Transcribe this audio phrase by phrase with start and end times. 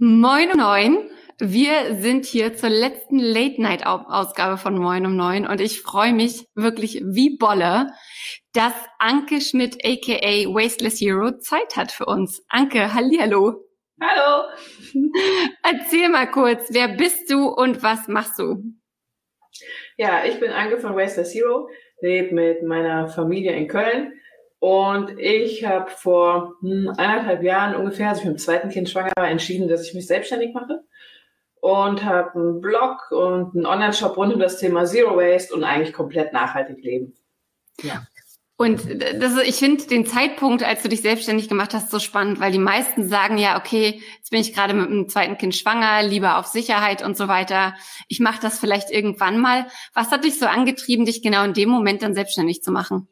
[0.00, 1.10] Moin um neun.
[1.40, 7.02] Wir sind hier zur letzten Late-Night-Ausgabe von Moin um neun und ich freue mich wirklich
[7.04, 7.88] wie Bolle,
[8.52, 12.44] dass Anke Schmidt aka Wasteless Hero Zeit hat für uns.
[12.48, 13.64] Anke, hallihallo.
[14.00, 14.44] Hallo.
[15.64, 18.62] Erzähl mal kurz, wer bist du und was machst du?
[19.96, 21.68] Ja, ich bin Anke von Wasteless Zero,
[22.02, 24.12] lebe mit meiner Familie in Köln
[24.60, 29.12] und ich habe vor hm, eineinhalb Jahren ungefähr, als ich mit dem zweiten Kind schwanger
[29.16, 30.82] war, entschieden, dass ich mich selbstständig mache
[31.60, 35.92] und habe einen Blog und einen Online-Shop rund um das Thema Zero Waste und eigentlich
[35.92, 37.16] komplett nachhaltig leben.
[37.82, 38.06] Ja.
[38.60, 38.82] Und
[39.22, 42.58] das, ich finde den Zeitpunkt, als du dich selbstständig gemacht hast, so spannend, weil die
[42.58, 46.46] meisten sagen ja, okay, jetzt bin ich gerade mit einem zweiten Kind schwanger, lieber auf
[46.46, 47.76] Sicherheit und so weiter.
[48.08, 49.68] Ich mache das vielleicht irgendwann mal.
[49.94, 53.06] Was hat dich so angetrieben, dich genau in dem Moment dann selbstständig zu machen?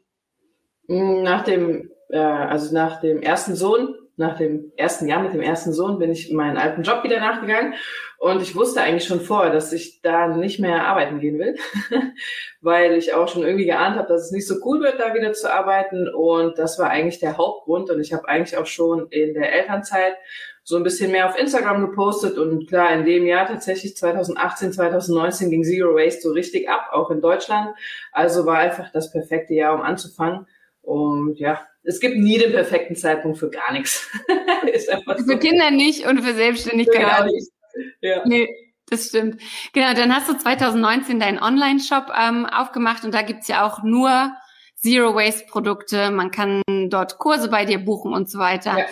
[0.87, 5.71] Nach dem, äh, also nach dem ersten Sohn nach dem ersten Jahr mit dem ersten
[5.71, 7.75] Sohn bin ich meinen alten Job wieder nachgegangen
[8.17, 11.55] und ich wusste eigentlich schon vorher, dass ich da nicht mehr arbeiten gehen will,
[12.61, 15.33] weil ich auch schon irgendwie geahnt habe, dass es nicht so cool wird, da wieder
[15.33, 19.35] zu arbeiten und das war eigentlich der Hauptgrund und ich habe eigentlich auch schon in
[19.35, 20.15] der Elternzeit
[20.63, 25.51] so ein bisschen mehr auf Instagram gepostet und klar, in dem Jahr tatsächlich 2018, 2019
[25.51, 27.69] ging Zero Waste so richtig ab, auch in Deutschland.
[28.11, 30.47] Also war einfach das perfekte Jahr, um anzufangen.
[30.87, 34.09] Und ja, es gibt nie den perfekten Zeitpunkt für gar nichts.
[34.71, 35.25] ist einfach so.
[35.25, 37.51] Für Kinder nicht und für Selbstständigkeit auch nicht.
[37.99, 38.25] Ja.
[38.25, 38.47] Nee,
[38.89, 39.41] das stimmt.
[39.73, 44.31] Genau, dann hast du 2019 deinen Online-Shop ähm, aufgemacht und da gibt's ja auch nur
[44.75, 46.09] Zero-Waste-Produkte.
[46.09, 48.77] Man kann dort Kurse bei dir buchen und so weiter.
[48.77, 48.85] Ja.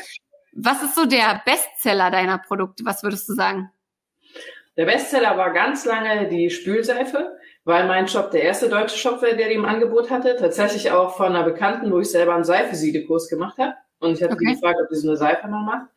[0.51, 2.83] Was ist so der Bestseller deiner Produkte?
[2.83, 3.71] Was würdest du sagen?
[4.75, 9.33] Der Bestseller war ganz lange die Spülseife weil mein Shop der erste deutsche Shop war,
[9.33, 10.37] der die im Angebot hatte.
[10.39, 13.73] Tatsächlich auch von einer Bekannten, wo ich selber einen Seifesiedekurs gemacht habe.
[13.99, 14.53] Und ich hatte okay.
[14.53, 15.87] gefragt, ob die so eine Seife noch macht.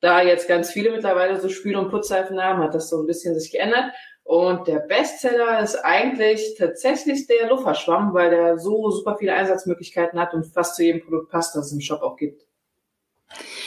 [0.00, 3.38] Da jetzt ganz viele mittlerweile so Spül- und Putzseifen haben, hat das so ein bisschen
[3.38, 3.92] sich geändert.
[4.24, 10.34] Und der Bestseller ist eigentlich tatsächlich der Lufferschwamm, weil der so super viele Einsatzmöglichkeiten hat
[10.34, 12.42] und fast zu jedem Produkt passt, das es im Shop auch gibt.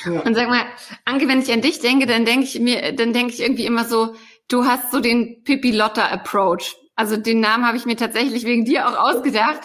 [0.03, 0.19] Ja.
[0.22, 0.66] Und sag mal,
[1.06, 3.85] Anke, wenn ich an dich denke, dann denke ich mir, dann denke ich irgendwie immer
[3.85, 4.16] so,
[4.47, 6.75] du hast so den Pippi Lotta Approach.
[6.97, 9.62] Also den Namen habe ich mir tatsächlich wegen dir auch ausgedacht.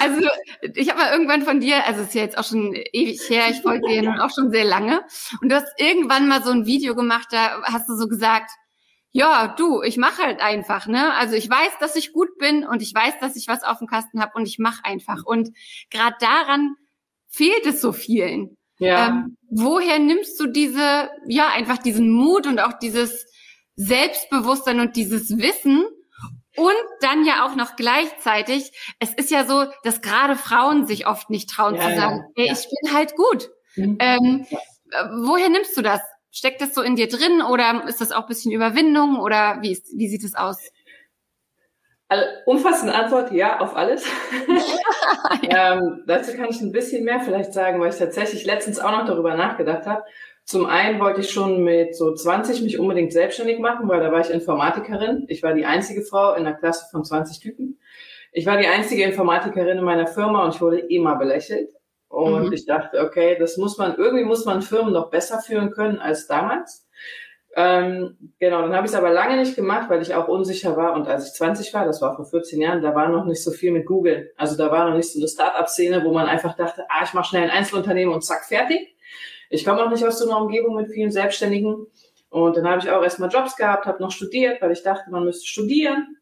[0.00, 0.26] Also
[0.74, 3.50] ich habe mal irgendwann von dir, also es ist ja jetzt auch schon ewig her,
[3.50, 5.02] ich folge dir nun auch schon sehr lange.
[5.42, 8.50] Und du hast irgendwann mal so ein Video gemacht, da hast du so gesagt,
[9.12, 11.12] ja, du, ich mache halt einfach, ne?
[11.14, 13.86] Also ich weiß, dass ich gut bin und ich weiß, dass ich was auf dem
[13.86, 15.22] Kasten habe und ich mache einfach.
[15.24, 15.50] Und
[15.90, 16.76] gerade daran
[17.28, 18.56] fehlt es so vielen.
[18.78, 19.08] Ja.
[19.08, 23.26] Ähm, woher nimmst du diese, ja, einfach diesen Mut und auch dieses
[23.76, 25.84] Selbstbewusstsein und dieses Wissen,
[26.56, 31.30] und dann ja auch noch gleichzeitig, es ist ja so, dass gerade Frauen sich oft
[31.30, 33.50] nicht trauen ja, zu sagen, ja, hey, ich bin halt gut.
[33.76, 33.98] Mhm.
[34.00, 34.46] Ähm,
[35.24, 36.00] woher nimmst du das?
[36.30, 39.72] Steckt das so in dir drin oder ist das auch ein bisschen Überwindung oder wie,
[39.72, 40.58] ist, wie sieht es aus?
[42.08, 44.04] Also, umfassende Antwort, ja, auf alles.
[45.42, 49.06] ähm, dazu kann ich ein bisschen mehr vielleicht sagen, weil ich tatsächlich letztens auch noch
[49.06, 50.04] darüber nachgedacht habe.
[50.44, 54.20] Zum einen wollte ich schon mit so 20 mich unbedingt selbstständig machen, weil da war
[54.20, 55.24] ich Informatikerin.
[55.28, 57.80] Ich war die einzige Frau in einer Klasse von 20 Typen.
[58.30, 61.70] Ich war die einzige Informatikerin in meiner Firma und ich wurde immer belächelt.
[62.08, 62.52] Und mhm.
[62.52, 66.26] ich dachte, okay, das muss man, irgendwie muss man Firmen noch besser führen können als
[66.26, 66.86] damals.
[67.56, 70.94] Ähm, genau, dann habe ich es aber lange nicht gemacht, weil ich auch unsicher war.
[70.94, 73.50] Und als ich 20 war, das war vor 14 Jahren, da war noch nicht so
[73.50, 74.32] viel mit Google.
[74.36, 77.28] Also da war noch nicht so eine Start-up-Szene, wo man einfach dachte, ah, ich mache
[77.28, 78.93] schnell ein Einzelunternehmen und zack, fertig.
[79.54, 81.86] Ich komme auch nicht aus so einer Umgebung mit vielen Selbstständigen.
[82.28, 85.24] Und dann habe ich auch erstmal Jobs gehabt, habe noch studiert, weil ich dachte, man
[85.24, 86.16] müsste studieren.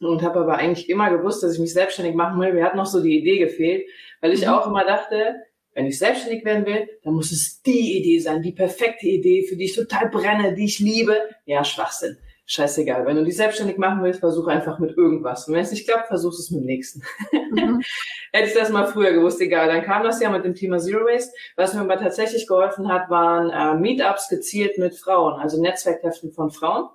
[0.00, 2.52] Und habe aber eigentlich immer gewusst, dass ich mich selbstständig machen will.
[2.52, 3.88] Mir hat noch so die Idee gefehlt,
[4.20, 4.52] weil ich mhm.
[4.52, 5.34] auch immer dachte,
[5.72, 9.56] wenn ich selbstständig werden will, dann muss es die Idee sein, die perfekte Idee, für
[9.56, 11.18] die ich total brenne, die ich liebe.
[11.46, 12.18] Ja, Schwachsinn.
[12.46, 13.06] Scheißegal.
[13.06, 15.48] Wenn du dich selbstständig machen willst, versuch einfach mit irgendwas.
[15.48, 17.02] Und wenn es nicht klappt, versuch es mit dem nächsten.
[17.50, 17.82] Mhm.
[18.32, 19.68] Hätte ich das mal früher gewusst, egal.
[19.68, 21.32] Dann kam das ja mit dem Thema Zero Waste.
[21.56, 26.50] Was mir aber tatsächlich geholfen hat, waren äh, Meetups gezielt mit Frauen, also Netzwerktreffen von
[26.50, 26.88] Frauen.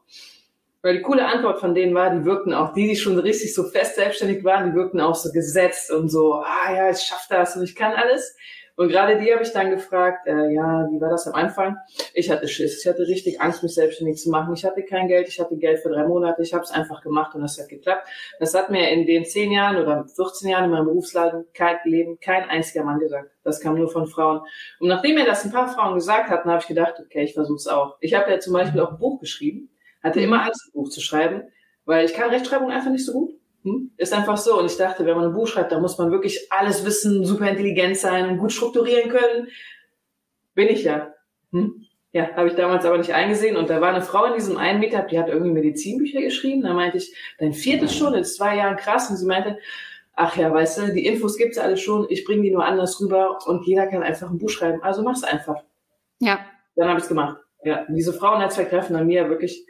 [0.81, 3.63] Weil die coole Antwort von denen war, die wirkten auch, die, die schon richtig so
[3.65, 7.57] fest selbstständig waren, die wirkten auch so gesetzt und so, ah ja, ich schaff das
[7.57, 8.37] und ich kann alles.
[8.79, 11.75] Und gerade die habe ich dann gefragt, äh, ja, wie war das am Anfang?
[12.13, 14.53] Ich hatte Schiss, ich hatte richtig Angst, mich selbstständig zu machen.
[14.53, 17.35] Ich hatte kein Geld, ich hatte Geld für drei Monate, ich habe es einfach gemacht
[17.35, 18.07] und das hat geklappt.
[18.39, 22.21] Das hat mir in den zehn Jahren oder 14 Jahren in meinem Berufsleben kein, Leben
[22.21, 23.29] kein einziger Mann gesagt.
[23.43, 24.43] Das kam nur von Frauen.
[24.79, 27.57] Und nachdem mir das ein paar Frauen gesagt hatten, habe ich gedacht, okay, ich versuche
[27.57, 27.97] es auch.
[27.99, 29.69] Ich habe ja zum Beispiel auch ein Buch geschrieben,
[30.01, 31.43] hatte immer Angst, ein Buch zu schreiben,
[31.83, 33.39] weil ich kann Rechtschreibung einfach nicht so gut.
[33.63, 33.91] Hm?
[33.97, 34.59] Ist einfach so.
[34.59, 37.49] Und ich dachte, wenn man ein Buch schreibt, dann muss man wirklich alles wissen, super
[37.49, 39.47] intelligent sein und gut strukturieren können.
[40.55, 41.13] Bin ich ja.
[41.51, 41.85] Hm?
[42.11, 43.55] Ja, habe ich damals aber nicht eingesehen.
[43.55, 46.63] Und da war eine Frau in diesem einen Meetup, die hat irgendwie Medizinbücher geschrieben.
[46.63, 49.09] Da meinte ich, dein viertes schon in zwei Jahren krass.
[49.09, 49.59] Und sie meinte,
[50.19, 53.37] ach ja, weißt du, die Infos gibt's alle schon, ich bringe die nur anders rüber
[53.45, 54.83] und jeder kann einfach ein Buch schreiben.
[54.83, 55.63] Also mach's einfach.
[56.19, 56.45] Ja.
[56.75, 57.37] Dann habe ich's gemacht.
[57.63, 59.65] Ja, diese Frauennetzwerktreffen haben mir wirklich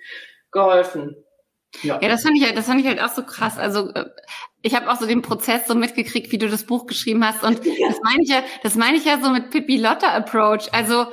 [0.51, 1.15] geholfen.
[1.83, 1.99] Ja.
[2.01, 3.57] ja, das fand ich halt, das fand ich halt auch so krass.
[3.57, 4.05] Also äh,
[4.61, 7.43] ich habe auch so den Prozess so mitgekriegt, wie du das Buch geschrieben hast.
[7.43, 7.87] Und ja.
[7.87, 10.73] das meine ich ja, das meine ich ja so mit Pippi Lotta Approach.
[10.73, 11.07] Also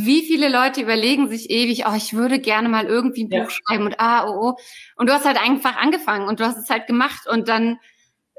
[0.00, 3.42] wie viele Leute überlegen sich ewig, oh, ich würde gerne mal irgendwie ein ja.
[3.42, 4.56] Buch schreiben und ah, oh, oh.
[4.94, 7.80] Und du hast halt einfach angefangen und du hast es halt gemacht und dann,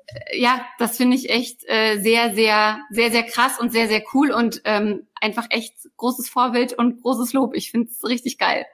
[0.08, 4.02] äh, ja, das finde ich echt äh, sehr, sehr, sehr, sehr krass und sehr, sehr
[4.14, 7.54] cool und ähm, einfach echt großes Vorbild und großes Lob.
[7.56, 8.66] Ich finde es richtig geil.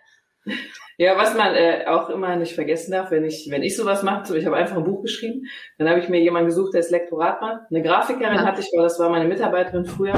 [0.98, 4.26] Ja, was man äh, auch immer nicht vergessen darf, wenn ich, wenn ich sowas mache,
[4.26, 5.46] so ich habe einfach ein Buch geschrieben,
[5.78, 7.64] dann habe ich mir jemanden gesucht, der ist Lektorat macht.
[7.70, 8.46] Eine Grafikerin ja.
[8.46, 10.14] hatte ich, weil das war meine Mitarbeiterin früher.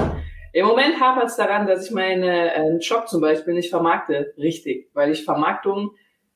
[0.54, 4.90] Im Moment hapert es daran, dass ich meinen äh, Shop zum Beispiel nicht vermarkte, richtig,
[4.94, 5.92] weil ich Vermarktung,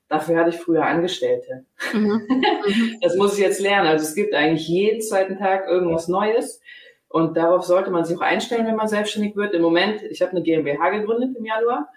[0.10, 1.66] dafür hatte ich früher Angestellte.
[1.94, 2.22] Mhm.
[2.28, 2.98] mhm.
[3.02, 3.88] das muss ich jetzt lernen.
[3.88, 6.62] Also es gibt eigentlich jeden zweiten Tag irgendwas Neues.
[7.10, 9.54] Und darauf sollte man sich auch einstellen, wenn man selbstständig wird.
[9.54, 11.90] Im Moment, ich habe eine GmbH gegründet im Januar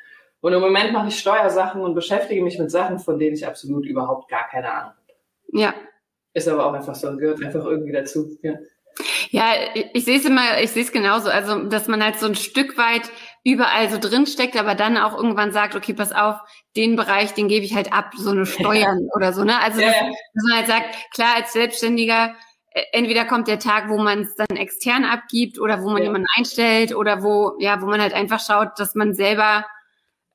[0.45, 3.87] und im Moment mache ich Steuersachen und beschäftige mich mit Sachen, von denen ich absolut
[3.87, 5.59] überhaupt gar keine Ahnung habe.
[5.59, 5.75] Ja.
[6.35, 8.29] Ist aber auch einfach so, gehört einfach irgendwie dazu.
[8.43, 8.53] Ja.
[9.31, 9.55] Ja,
[9.95, 11.31] ich, sehe es immer, ich sehe es genauso.
[11.31, 13.11] Also, dass man halt so ein Stück weit
[13.43, 16.37] überall so drin steckt, aber dann auch irgendwann sagt, okay, pass auf,
[16.77, 19.59] den Bereich, den gebe ich halt ab, so eine Steuern oder so, ne?
[19.63, 22.35] Also, dass, dass man halt sagt, klar, als Selbstständiger,
[22.73, 26.09] äh, entweder kommt der Tag, wo man es dann extern abgibt oder wo man ja.
[26.09, 29.65] jemanden einstellt oder wo, ja, wo man halt einfach schaut, dass man selber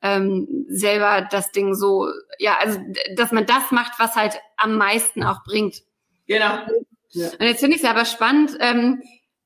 [0.01, 2.07] ähm, selber das Ding so,
[2.37, 2.79] ja, also
[3.15, 5.81] dass man das macht, was halt am meisten auch bringt.
[6.27, 6.59] Genau.
[7.11, 7.29] Ja.
[7.39, 8.55] Und jetzt finde ich es aber spannend.
[8.59, 9.01] Ähm,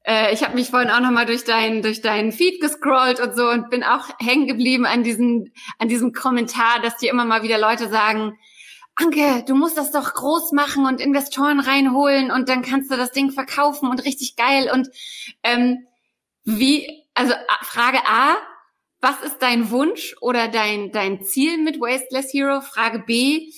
[0.05, 3.49] äh, ich habe mich vorhin auch nochmal durch deinen durch deinen Feed gescrollt und so
[3.49, 7.57] und bin auch hängen geblieben an diesem an diesem Kommentar, dass dir immer mal wieder
[7.57, 8.37] Leute sagen,
[8.95, 13.11] Anke, du musst das doch groß machen und Investoren reinholen und dann kannst du das
[13.11, 14.89] Ding verkaufen und richtig geil und
[15.41, 15.87] ähm,
[16.43, 18.35] wie also Frage A,
[19.03, 22.61] was ist dein Wunsch oder dein, dein Ziel mit Wasteless Hero?
[22.61, 23.49] Frage B,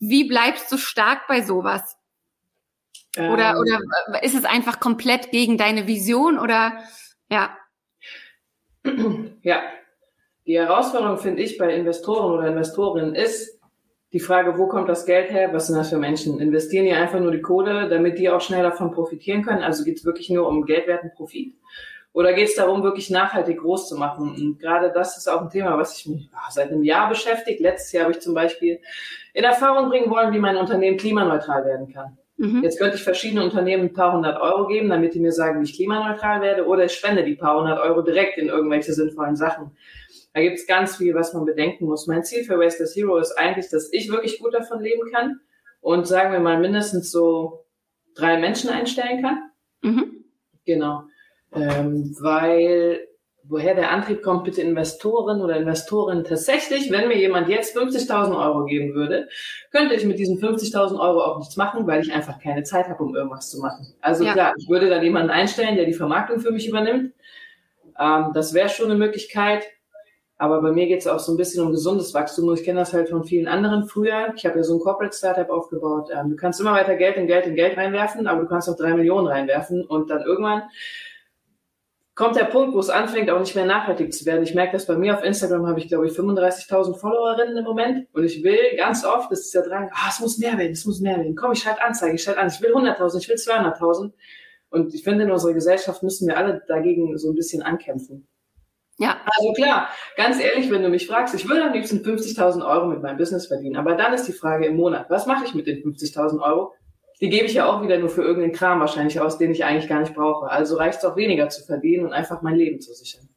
[0.00, 1.96] wie bleibst du stark bei sowas?
[3.16, 3.58] Oder, ähm,
[4.08, 6.78] oder ist es einfach komplett gegen deine Vision oder,
[7.30, 7.56] ja?
[9.42, 9.62] Ja.
[10.46, 13.60] Die Herausforderung finde ich bei Investoren oder Investorinnen ist
[14.12, 15.52] die Frage, wo kommt das Geld her?
[15.52, 16.40] Was sind das für Menschen?
[16.40, 19.62] Investieren die einfach nur die Kohle, damit die auch schnell davon profitieren können?
[19.62, 21.54] Also geht es wirklich nur um geldwerten Profit?
[22.16, 24.30] Oder geht es darum, wirklich nachhaltig groß zu machen?
[24.30, 27.60] Und gerade das ist auch ein Thema, was ich mich ach, seit einem Jahr beschäftigt.
[27.60, 28.80] Letztes Jahr habe ich zum Beispiel
[29.34, 32.16] in Erfahrung bringen wollen, wie mein Unternehmen klimaneutral werden kann.
[32.38, 32.62] Mhm.
[32.62, 35.64] Jetzt könnte ich verschiedene Unternehmen ein paar hundert Euro geben, damit die mir sagen, wie
[35.64, 39.76] ich klimaneutral werde, oder ich spende die paar hundert Euro direkt in irgendwelche sinnvollen Sachen.
[40.32, 42.06] Da gibt es ganz viel, was man bedenken muss.
[42.06, 45.40] Mein Ziel für Wasteless Hero ist eigentlich, dass ich wirklich gut davon leben kann
[45.82, 47.66] und sagen wir mal mindestens so
[48.14, 49.50] drei Menschen einstellen kann.
[49.82, 50.24] Mhm.
[50.64, 51.02] Genau
[51.54, 53.06] ähm, weil
[53.48, 58.64] woher der Antrieb kommt, bitte Investoren oder Investoren tatsächlich, wenn mir jemand jetzt 50.000 Euro
[58.64, 59.28] geben würde,
[59.70, 63.02] könnte ich mit diesen 50.000 Euro auch nichts machen, weil ich einfach keine Zeit habe,
[63.02, 63.94] um irgendwas zu machen.
[64.00, 64.32] Also ja.
[64.32, 67.12] klar, ich würde dann jemanden einstellen, der die Vermarktung für mich übernimmt.
[67.98, 69.64] Ähm, das wäre schon eine Möglichkeit.
[70.38, 72.52] Aber bei mir geht es auch so ein bisschen um gesundes Wachstum.
[72.52, 74.34] Ich kenne das halt von vielen anderen früher.
[74.36, 76.10] Ich habe ja so ein Corporate Startup aufgebaut.
[76.14, 78.76] Ähm, du kannst immer weiter Geld in Geld in Geld reinwerfen, aber du kannst auch
[78.76, 80.64] drei Millionen reinwerfen und dann irgendwann
[82.16, 84.42] kommt der Punkt, wo es anfängt, auch nicht mehr nachhaltig zu werden.
[84.42, 88.08] Ich merke das bei mir auf Instagram, habe ich glaube ich 35.000 Followerinnen im Moment
[88.12, 90.86] und ich will ganz oft, das ist der Drang, ah, es muss mehr werden, es
[90.86, 91.36] muss mehr werden.
[91.36, 94.12] Komm, ich schalte Anzeige, ich schalte an, ich will 100.000, ich will 200.000.
[94.70, 98.26] Und ich finde, in unserer Gesellschaft müssen wir alle dagegen so ein bisschen ankämpfen.
[98.98, 99.20] Ja.
[99.26, 103.02] Also klar, ganz ehrlich, wenn du mich fragst, ich würde am liebsten 50.000 Euro mit
[103.02, 103.76] meinem Business verdienen.
[103.76, 106.72] Aber dann ist die Frage im Monat, was mache ich mit den 50.000 Euro?
[107.20, 109.88] Die gebe ich ja auch wieder nur für irgendeinen Kram wahrscheinlich aus, den ich eigentlich
[109.88, 110.50] gar nicht brauche.
[110.50, 113.28] Also reicht es auch weniger zu verdienen und einfach mein Leben zu sichern.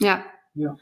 [0.00, 0.76] Ja, ja.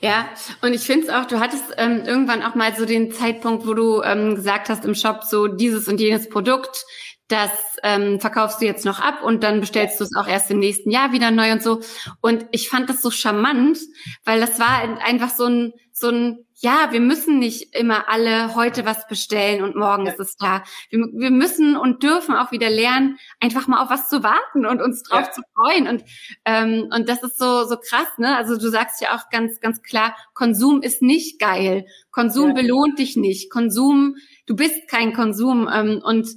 [0.00, 0.28] ja,
[0.62, 3.74] und ich finde es auch, du hattest ähm, irgendwann auch mal so den Zeitpunkt, wo
[3.74, 6.84] du ähm, gesagt hast im Shop so dieses und jenes Produkt,
[7.28, 7.50] das
[7.82, 10.90] ähm, verkaufst du jetzt noch ab und dann bestellst du es auch erst im nächsten
[10.90, 11.80] Jahr wieder neu und so.
[12.20, 13.78] Und ich fand das so charmant,
[14.24, 18.86] weil das war einfach so ein, so ein, ja, wir müssen nicht immer alle heute
[18.86, 20.12] was bestellen und morgen ja.
[20.12, 20.64] ist es da.
[20.90, 24.80] Wir, wir, müssen und dürfen auch wieder lernen, einfach mal auf was zu warten und
[24.80, 25.32] uns drauf ja.
[25.32, 25.88] zu freuen.
[25.88, 26.04] Und,
[26.44, 28.36] ähm, und das ist so, so krass, ne?
[28.36, 31.86] Also du sagst ja auch ganz, ganz klar, Konsum ist nicht geil.
[32.10, 32.54] Konsum ja.
[32.54, 33.50] belohnt dich nicht.
[33.50, 35.68] Konsum, du bist kein Konsum.
[35.72, 36.28] Ähm, und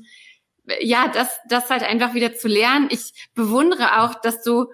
[0.82, 2.88] ja, das, das halt einfach wieder zu lernen.
[2.92, 4.66] Ich bewundere auch, dass du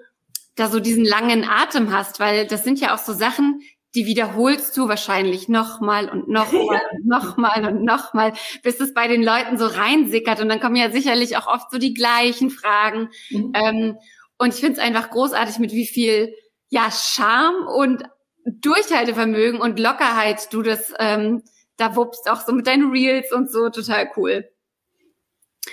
[0.55, 3.61] da so diesen langen Atem hast, weil das sind ja auch so Sachen,
[3.95, 8.33] die wiederholst du wahrscheinlich nochmal und nochmal und nochmal und nochmal,
[8.63, 10.39] bis es bei den Leuten so reinsickert.
[10.39, 13.09] Und dann kommen ja sicherlich auch oft so die gleichen Fragen.
[13.29, 13.51] Mhm.
[13.53, 13.97] Ähm,
[14.37, 16.33] und ich finde es einfach großartig, mit wie viel
[16.69, 18.03] ja Charme und
[18.45, 21.43] Durchhaltevermögen und Lockerheit du das ähm,
[21.77, 24.49] da wuppst, auch so mit deinen Reels und so, total cool.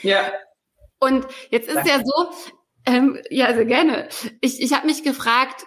[0.03, 0.33] Ja.
[0.99, 1.91] Und jetzt ist Danke.
[1.91, 2.31] ja so,
[2.87, 4.09] ähm, ja, sehr gerne.
[4.41, 5.67] Ich, ich habe mich gefragt,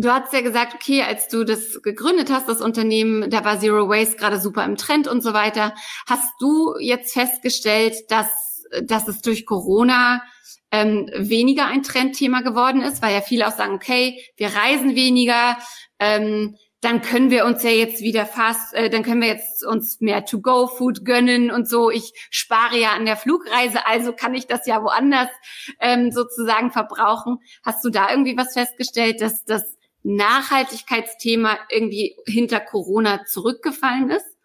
[0.00, 3.88] du hast ja gesagt, okay, als du das gegründet hast, das Unternehmen, da war Zero
[3.88, 5.74] Waste gerade super im Trend und so weiter.
[6.08, 10.22] Hast du jetzt festgestellt, dass, dass es durch Corona
[10.70, 15.58] ähm, weniger ein Trendthema geworden ist, weil ja viele auch sagen, okay, wir reisen weniger,
[15.98, 20.00] ähm, dann können wir uns ja jetzt wieder fast, äh, dann können wir jetzt uns
[20.00, 21.90] mehr To-Go-Food gönnen und so.
[21.90, 25.28] Ich spare ja an der Flugreise, also kann ich das ja woanders
[25.80, 27.38] ähm, sozusagen verbrauchen.
[27.62, 34.36] Hast du da irgendwie was festgestellt, dass das Nachhaltigkeitsthema irgendwie hinter Corona zurückgefallen ist?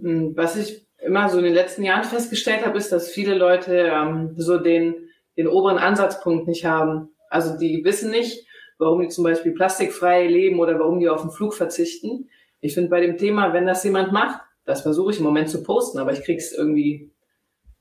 [0.00, 3.90] Hm, was ich immer so in den letzten Jahren festgestellt habe, ist, dass viele Leute
[3.92, 7.10] ähm, so den, den oberen Ansatzpunkt nicht haben.
[7.28, 8.46] Also die wissen nicht,
[8.78, 12.28] warum die zum Beispiel plastikfrei leben oder warum die auf den Flug verzichten.
[12.60, 15.62] Ich finde bei dem Thema, wenn das jemand macht, das versuche ich im Moment zu
[15.62, 17.10] posten, aber ich krieg's irgendwie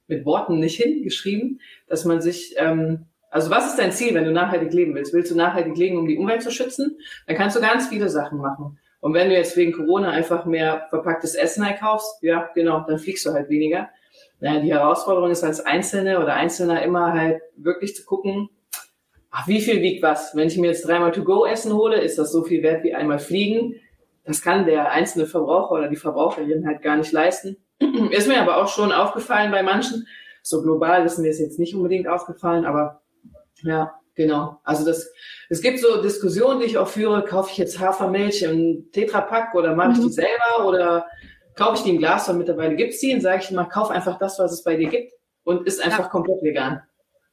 [0.08, 4.32] mit Worten nicht hingeschrieben, dass man sich, ähm, also was ist dein Ziel, wenn du
[4.32, 5.12] nachhaltig leben willst?
[5.12, 7.00] Willst du nachhaltig leben, um die Umwelt zu schützen?
[7.26, 8.78] Dann kannst du ganz viele Sachen machen.
[9.00, 13.26] Und wenn du jetzt wegen Corona einfach mehr verpacktes Essen einkaufst, ja, genau, dann fliegst
[13.26, 13.90] du halt weniger.
[14.40, 18.50] Naja, die Herausforderung ist als Einzelne oder Einzelner immer halt wirklich zu gucken,
[19.32, 20.36] ach, wie viel wiegt was?
[20.36, 23.76] Wenn ich mir jetzt dreimal To-Go-Essen hole, ist das so viel wert wie einmal fliegen.
[24.26, 27.58] Das kann der einzelne Verbraucher oder die Verbraucherin halt gar nicht leisten.
[28.12, 30.08] ist mir aber auch schon aufgefallen bei manchen.
[30.44, 33.03] So global ist mir es jetzt nicht unbedingt aufgefallen, aber
[33.64, 34.60] ja, genau.
[34.64, 35.12] Also das,
[35.50, 37.24] es gibt so Diskussionen, die ich auch führe.
[37.24, 40.12] Kaufe ich jetzt Hafermilch im Tetrapack oder mache ich die mhm.
[40.12, 41.06] selber oder
[41.56, 42.30] kaufe ich die im Glas?
[42.30, 44.90] Und mittlerweile gibt's die und sage ich immer, kauf einfach das, was es bei dir
[44.90, 46.10] gibt und ist einfach ja.
[46.10, 46.82] komplett vegan.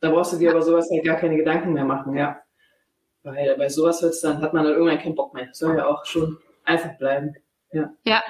[0.00, 2.40] Da brauchst du dir aber sowas halt gar keine Gedanken mehr machen, ja.
[3.22, 5.46] Weil bei sowas wird's dann, hat man dann irgendwann keinen Bock mehr.
[5.46, 7.34] Das soll ja auch schon einfach bleiben.
[7.72, 7.90] Ja.
[8.04, 8.22] Ja.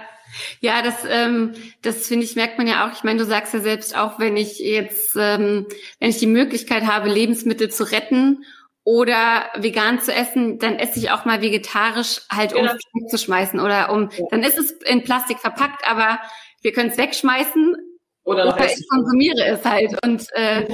[0.60, 2.92] Ja, das, ähm, das finde ich, merkt man ja auch.
[2.92, 5.66] Ich meine, du sagst ja selbst auch, wenn ich jetzt, ähm,
[5.98, 8.44] wenn ich die Möglichkeit habe, Lebensmittel zu retten
[8.84, 12.74] oder vegan zu essen, dann esse ich auch mal vegetarisch halt, um genau.
[12.74, 14.24] es zu schmeißen oder um, ja.
[14.30, 16.20] dann ist es in Plastik verpackt, aber
[16.62, 17.76] wir können es wegschmeißen
[18.22, 19.98] oder, oder ich konsumiere es halt.
[20.04, 20.68] Und äh,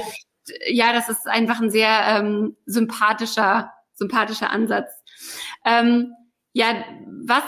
[0.69, 4.91] ja, das ist einfach ein sehr ähm, sympathischer, sympathischer Ansatz.
[5.65, 6.13] Ähm,
[6.57, 6.83] ja,
[7.23, 7.43] was,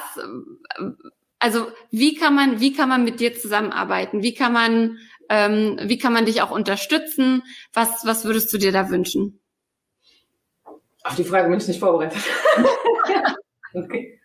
[1.40, 4.22] also wie kann man, wie kann man mit dir zusammenarbeiten?
[4.22, 5.00] Wie kann man,
[5.30, 7.42] ähm, wie kann man dich auch unterstützen?
[7.74, 9.40] Was, was würdest du dir da wünschen?
[11.04, 12.22] Auf die Frage bin ich nicht vorbereitet.
[13.74, 14.20] okay.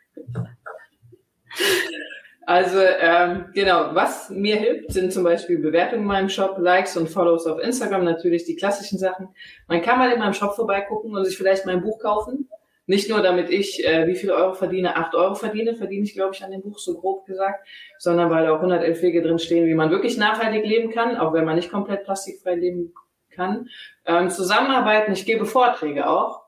[2.44, 7.08] Also ähm, genau, was mir hilft, sind zum Beispiel Bewertungen in meinem Shop, Likes und
[7.08, 9.28] Follows auf Instagram, natürlich die klassischen Sachen.
[9.66, 12.50] Man kann mal in meinem Shop vorbeigucken und sich vielleicht mein Buch kaufen.
[12.86, 16.34] Nicht nur, damit ich äh, wie viel Euro verdiene, acht Euro verdiene, verdiene ich, glaube
[16.34, 17.66] ich, an dem Buch, so grob gesagt,
[17.98, 21.32] sondern weil da auch 111 Wege drin stehen, wie man wirklich nachhaltig leben kann, auch
[21.32, 22.92] wenn man nicht komplett plastikfrei leben
[23.30, 23.68] kann.
[24.04, 26.44] Ähm, zusammenarbeiten, ich gebe Vorträge auch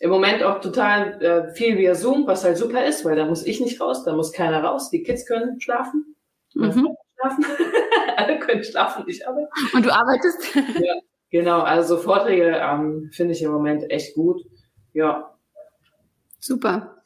[0.00, 3.46] im Moment auch total äh, viel via Zoom, was halt super ist, weil da muss
[3.46, 4.90] ich nicht raus, da muss keiner raus.
[4.90, 6.16] Die Kids können schlafen.
[6.54, 6.96] Mhm.
[7.18, 7.44] Schlafen.
[8.16, 9.48] Alle können schlafen, ich arbeite.
[9.72, 10.54] Und du arbeitest?
[10.80, 10.94] ja,
[11.30, 11.60] genau.
[11.60, 14.42] Also Vorträge ähm, finde ich im Moment echt gut.
[14.92, 15.33] Ja.
[16.44, 17.00] Super.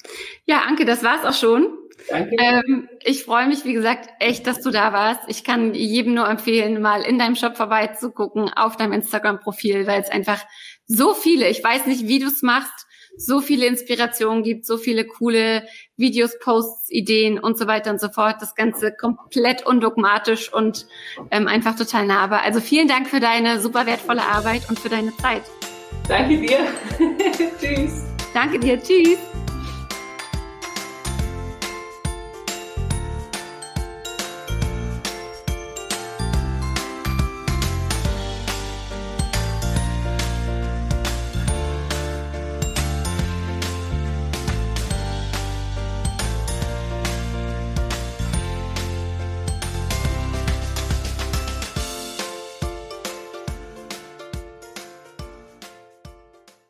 [0.46, 1.68] Ja, Anke, das war's auch schon.
[2.08, 2.34] Danke.
[2.40, 5.20] Ähm, ich freue mich, wie gesagt, echt, dass du da warst.
[5.28, 10.10] Ich kann jedem nur empfehlen, mal in deinem Shop vorbeizugucken, auf deinem Instagram-Profil, weil es
[10.10, 10.42] einfach
[10.86, 15.04] so viele, ich weiß nicht, wie du es machst, so viele Inspirationen gibt, so viele
[15.04, 15.62] coole
[15.96, 18.36] Videos, Posts, Ideen und so weiter und so fort.
[18.40, 20.86] Das Ganze komplett undogmatisch und
[21.30, 22.42] ähm, einfach total nahbar.
[22.42, 25.42] Also vielen Dank für deine super wertvolle Arbeit und für deine Zeit.
[26.08, 26.58] Danke dir.
[27.60, 28.07] Tschüss.
[28.38, 28.80] Danke dir.
[28.80, 29.18] Tschüss.